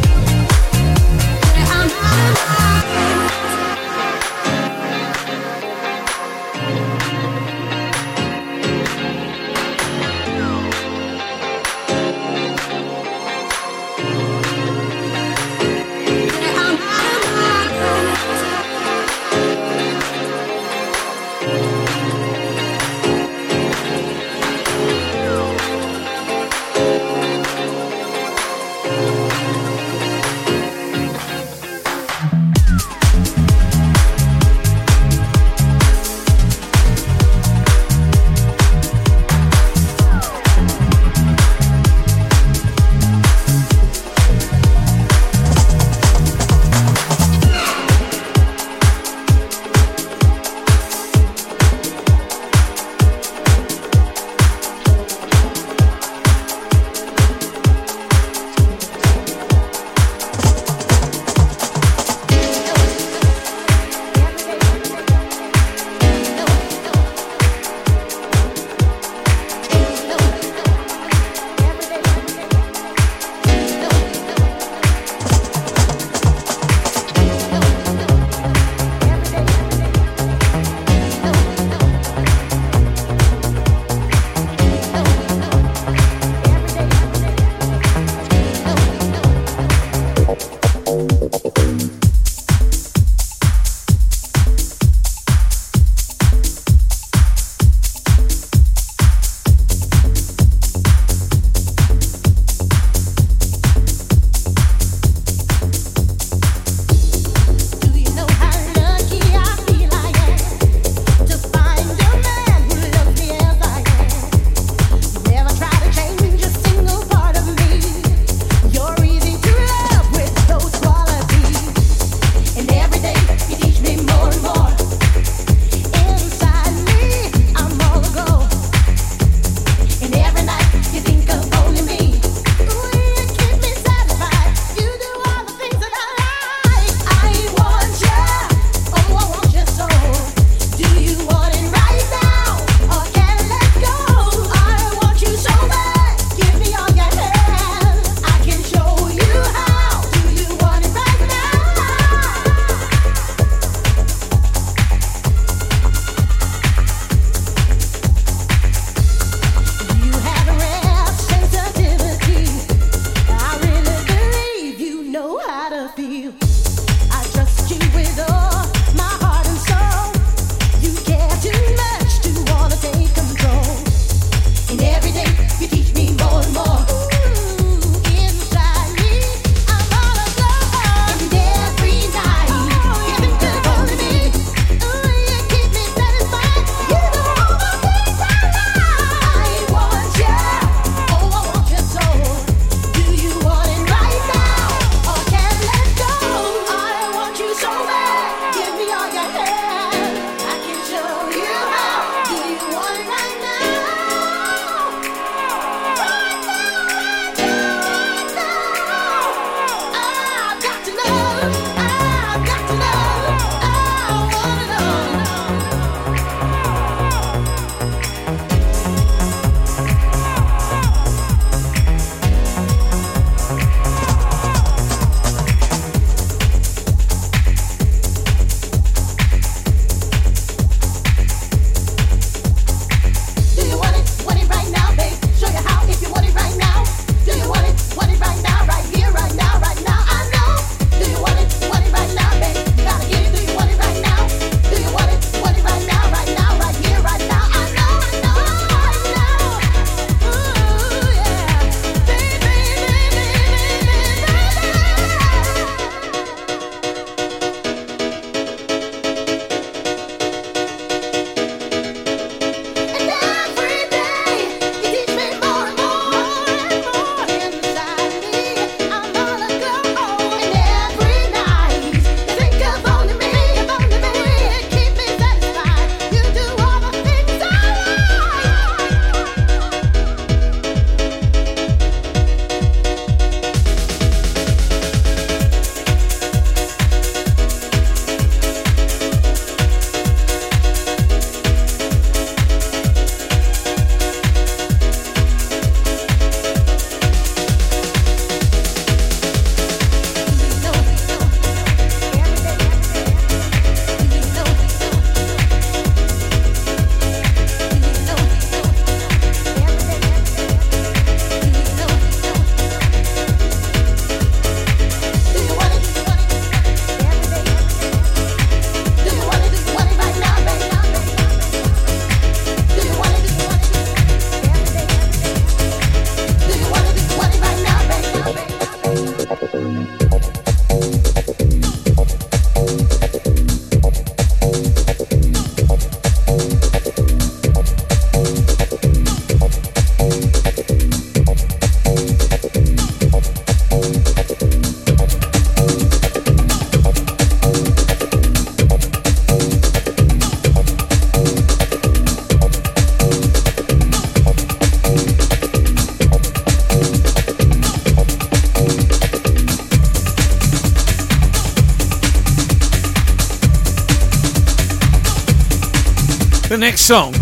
Song, 366.87 367.13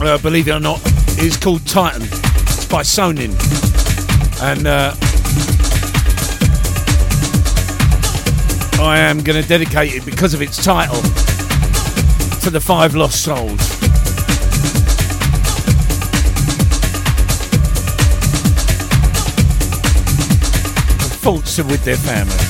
uh, 0.00 0.18
believe 0.18 0.48
it 0.48 0.50
or 0.50 0.58
not, 0.58 0.84
is 1.20 1.36
called 1.36 1.64
Titan. 1.64 2.02
It's 2.02 2.66
by 2.66 2.82
Sonin. 2.82 3.30
And 4.42 4.66
uh, 4.66 4.96
I 8.82 8.98
am 8.98 9.22
going 9.22 9.40
to 9.40 9.48
dedicate 9.48 9.94
it 9.94 10.04
because 10.04 10.34
of 10.34 10.42
its 10.42 10.60
title 10.64 11.00
to 12.40 12.50
the 12.50 12.60
five 12.60 12.96
lost 12.96 13.22
souls. 13.22 13.60
Are 21.24 21.64
with 21.64 21.84
their 21.84 21.96
families. 21.96 22.43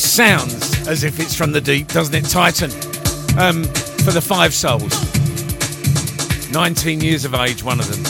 Sounds 0.00 0.86
as 0.88 1.04
if 1.04 1.20
it's 1.20 1.34
from 1.34 1.52
the 1.52 1.60
deep, 1.60 1.88
doesn't 1.88 2.14
it? 2.14 2.28
Titan. 2.28 2.70
Um, 3.38 3.64
for 4.04 4.10
the 4.10 4.20
five 4.20 4.54
souls. 4.54 4.92
19 6.52 7.00
years 7.00 7.24
of 7.24 7.34
age, 7.34 7.62
one 7.62 7.78
of 7.78 7.88
them. 7.88 8.02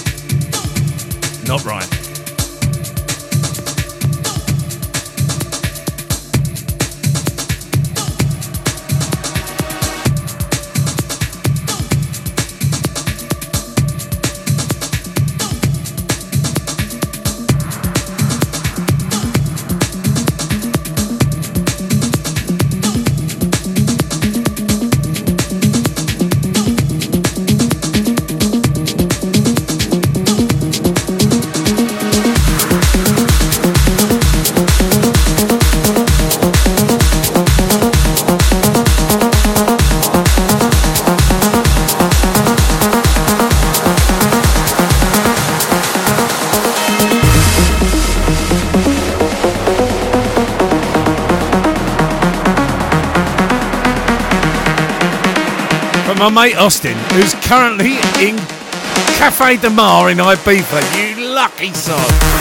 Not 1.46 1.64
right. 1.64 1.99
My 56.31 56.47
mate 56.47 56.57
Austin, 56.59 56.97
who's 57.12 57.35
currently 57.47 57.94
in 58.24 58.36
Cafe 59.19 59.57
del 59.57 59.73
Mar 59.73 60.11
in 60.11 60.19
Ibiza, 60.19 60.81
you 60.97 61.35
lucky 61.35 61.73
sod. 61.73 62.39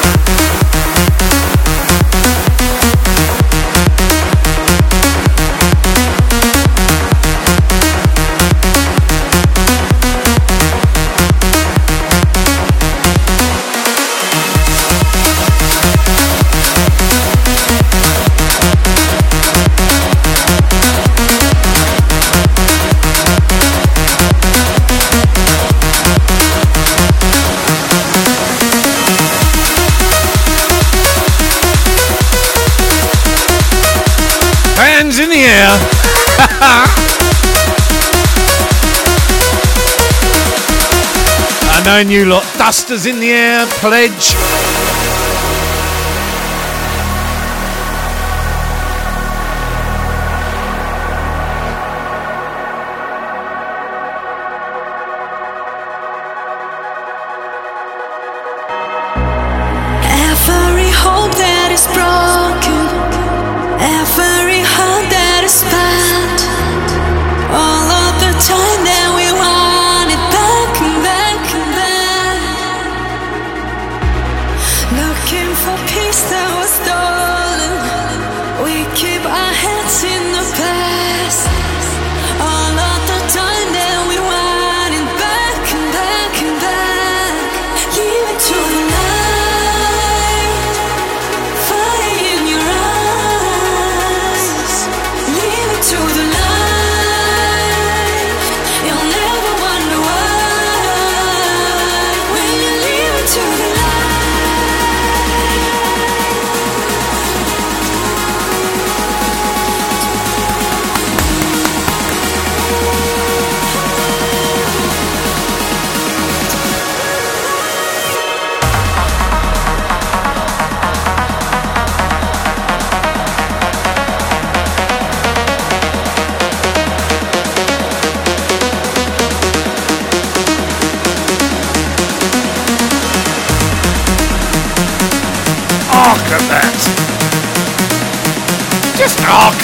knowing 41.90 42.12
you 42.12 42.26
lot. 42.26 42.44
Dusters 42.58 43.06
in 43.08 43.20
the 43.20 43.32
air, 43.32 43.66
pledge. 43.82 44.79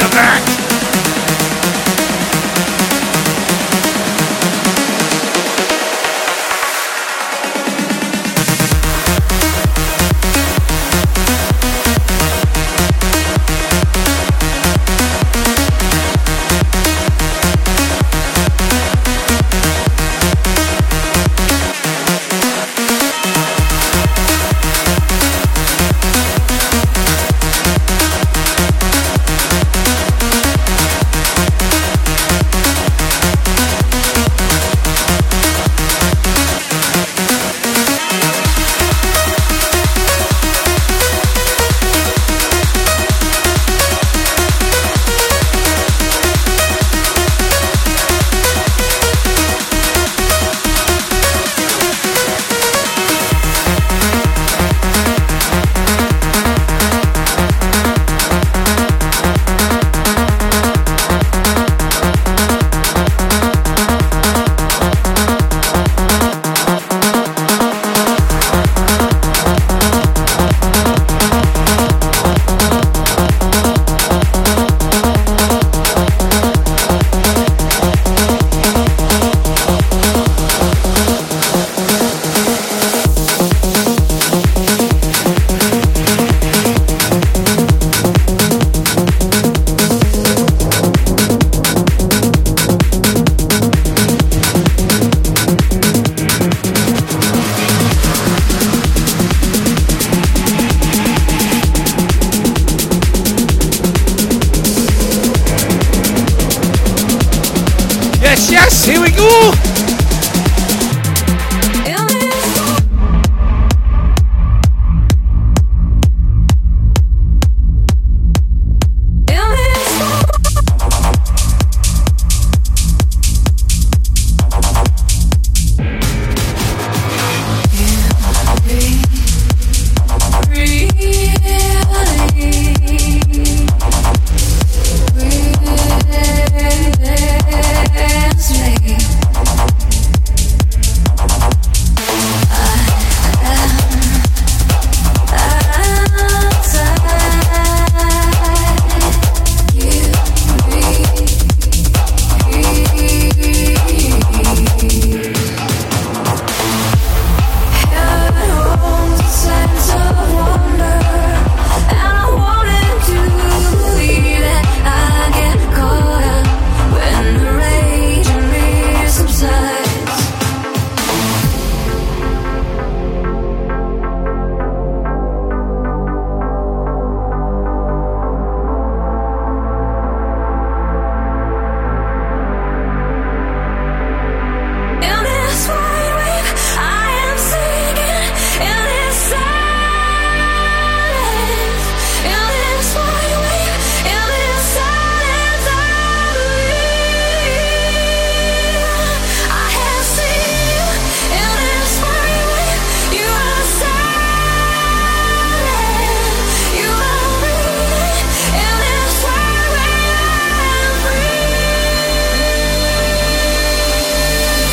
the 0.06 0.16
back. 0.16 0.55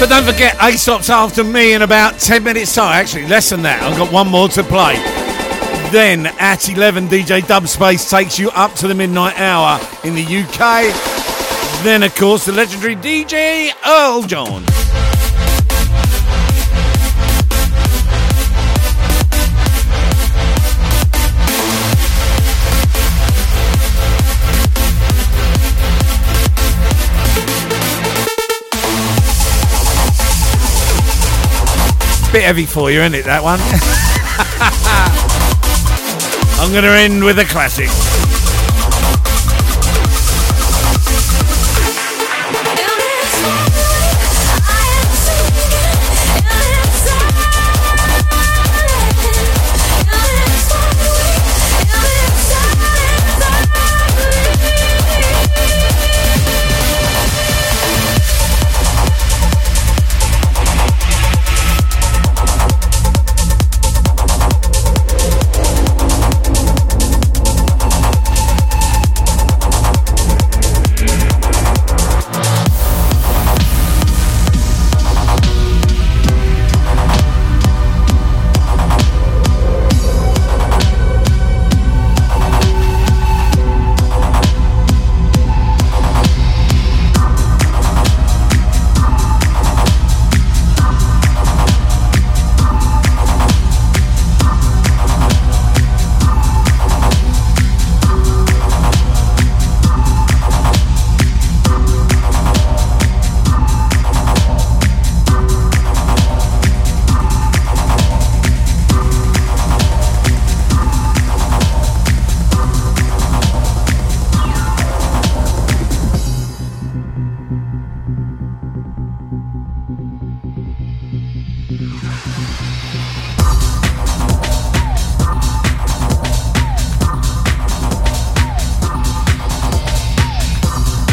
But 0.03 0.09
don't 0.09 0.25
forget, 0.25 0.57
Aesop's 0.61 1.09
after 1.11 1.45
me 1.45 1.75
in 1.75 1.83
about 1.83 2.19
10 2.19 2.43
minutes 2.43 2.75
time. 2.75 2.93
Actually, 2.93 3.29
less 3.29 3.51
than 3.51 3.63
that. 3.63 3.81
I've 3.85 3.97
got 3.97 4.13
one 4.13 4.27
more 4.27 4.49
to 4.49 4.65
play. 4.65 4.97
Then 5.93 6.27
at 6.41 6.69
11, 6.69 7.07
DJ 7.07 7.41
Dubspace 7.41 8.11
takes 8.11 8.37
you 8.37 8.51
up 8.51 8.75
to 8.75 8.89
the 8.89 8.97
midnight 8.97 9.39
hour 9.39 9.79
in 10.03 10.17
the 10.17 10.25
UK. 10.25 10.93
Then, 11.85 12.03
of 12.03 12.13
course, 12.17 12.47
the 12.47 12.51
legendary 12.51 12.97
DJ 12.97 13.71
Earl 13.87 14.25
John. 14.25 14.65
Bit 32.33 32.45
heavy 32.45 32.65
for 32.65 32.91
you, 32.91 33.03
isn't 33.03 33.15
it, 33.15 33.27
that 33.27 33.43
one? 33.43 33.61
I'm 36.59 36.73
going 36.73 36.85
to 36.85 36.99
end 36.99 37.23
with 37.23 37.39
a 37.39 37.45
classic. 37.45 37.91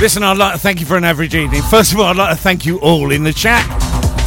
Listen, 0.10 0.23
I'd 0.23 0.38
like 0.38 0.53
to 0.53 0.60
thank 0.60 0.80
you 0.80 0.88
for 0.88 0.98
an 0.98 1.03
average 1.03 1.36
evening. 1.36 1.61
First 1.61 1.94
of 1.94 1.99
all, 1.99 2.06
I'd 2.06 2.15
like 2.15 2.36
to 2.36 2.41
thank 2.41 2.65
you 2.65 2.80
all 2.80 3.11
in 3.11 3.23
the 3.23 3.31
chat. 3.31 3.64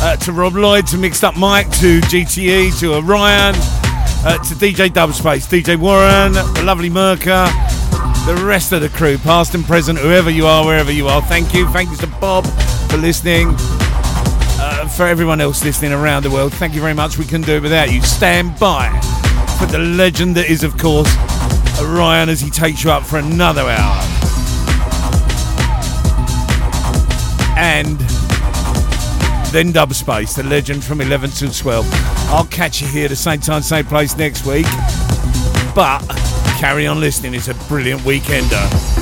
Uh, 0.01 0.15
to 0.19 0.31
Rob 0.31 0.55
Lloyd, 0.55 0.87
to 0.87 0.97
Mixed 0.97 1.25
Up 1.25 1.37
Mike, 1.37 1.69
to 1.81 2.01
GTE, 2.03 2.79
to 2.79 2.95
Orion, 2.95 3.57
uh, 3.57 4.39
to 4.45 4.55
DJ 4.55 4.89
Dubspace, 4.91 5.45
DJ 5.49 5.77
Warren, 5.77 6.35
the 6.35 6.63
lovely 6.63 6.89
Merca, 6.89 7.49
the 8.27 8.45
rest 8.47 8.71
of 8.71 8.81
the 8.81 8.91
crew, 8.91 9.19
past 9.19 9.57
and 9.57 9.65
present, 9.65 9.99
whoever 9.99 10.31
you 10.31 10.47
are, 10.47 10.65
wherever 10.65 10.93
you 10.93 11.09
are. 11.09 11.21
Thank 11.21 11.53
you. 11.53 11.67
Thank 11.71 11.91
you 11.91 11.97
to 11.97 12.07
Bob 12.21 12.47
for 12.89 12.99
listening. 12.99 13.49
Uh, 13.59 14.87
for 14.87 15.09
everyone 15.09 15.41
else 15.41 15.65
listening 15.65 15.93
around 15.93 16.23
the 16.23 16.31
world, 16.31 16.53
thank 16.53 16.75
you 16.75 16.81
very 16.81 16.95
much. 16.95 17.19
We 17.19 17.25
couldn't 17.25 17.47
do 17.47 17.55
it 17.55 17.63
without 17.63 17.91
you. 17.91 18.03
Stand 18.03 18.57
by 18.61 18.89
for 19.59 19.67
the 19.67 19.81
legend 19.81 20.37
that 20.37 20.49
is, 20.49 20.63
of 20.63 20.79
course, 20.79 21.13
Orion 21.81 22.29
as 22.29 22.41
he 22.41 22.51
takes 22.51 22.85
you 22.85 22.93
up 22.93 23.03
for 23.03 23.19
another 23.19 23.63
hour. 23.63 24.12
And 27.63 28.01
then 29.53 29.73
Dubspace, 29.73 30.35
the 30.35 30.43
legend 30.43 30.83
from 30.83 31.01
11 31.01 31.31
to 31.31 31.57
12. 31.57 31.87
I'll 32.29 32.45
catch 32.47 32.83
you 32.83 32.89
here 32.89 33.05
at 33.05 33.11
the 33.11 33.17
same 33.17 33.39
time, 33.39 33.63
same 33.63 33.85
place 33.85 34.17
next 34.17 34.45
week. 34.45 34.67
But 35.73 36.01
carry 36.59 36.89
on 36.89 36.99
listening, 36.99 37.35
it's 37.35 37.47
a 37.47 37.55
brilliant 37.69 38.01
weekender. 38.01 39.02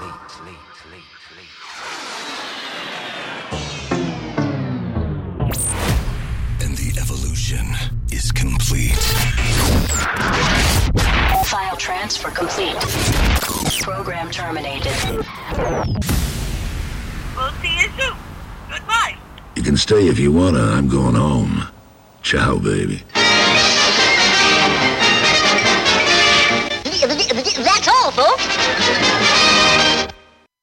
Stay 19.91 20.07
if 20.07 20.19
you 20.19 20.31
wanna, 20.31 20.61
I'm 20.61 20.87
going 20.87 21.15
home. 21.15 21.67
Ciao, 22.23 22.57
baby. 22.57 23.03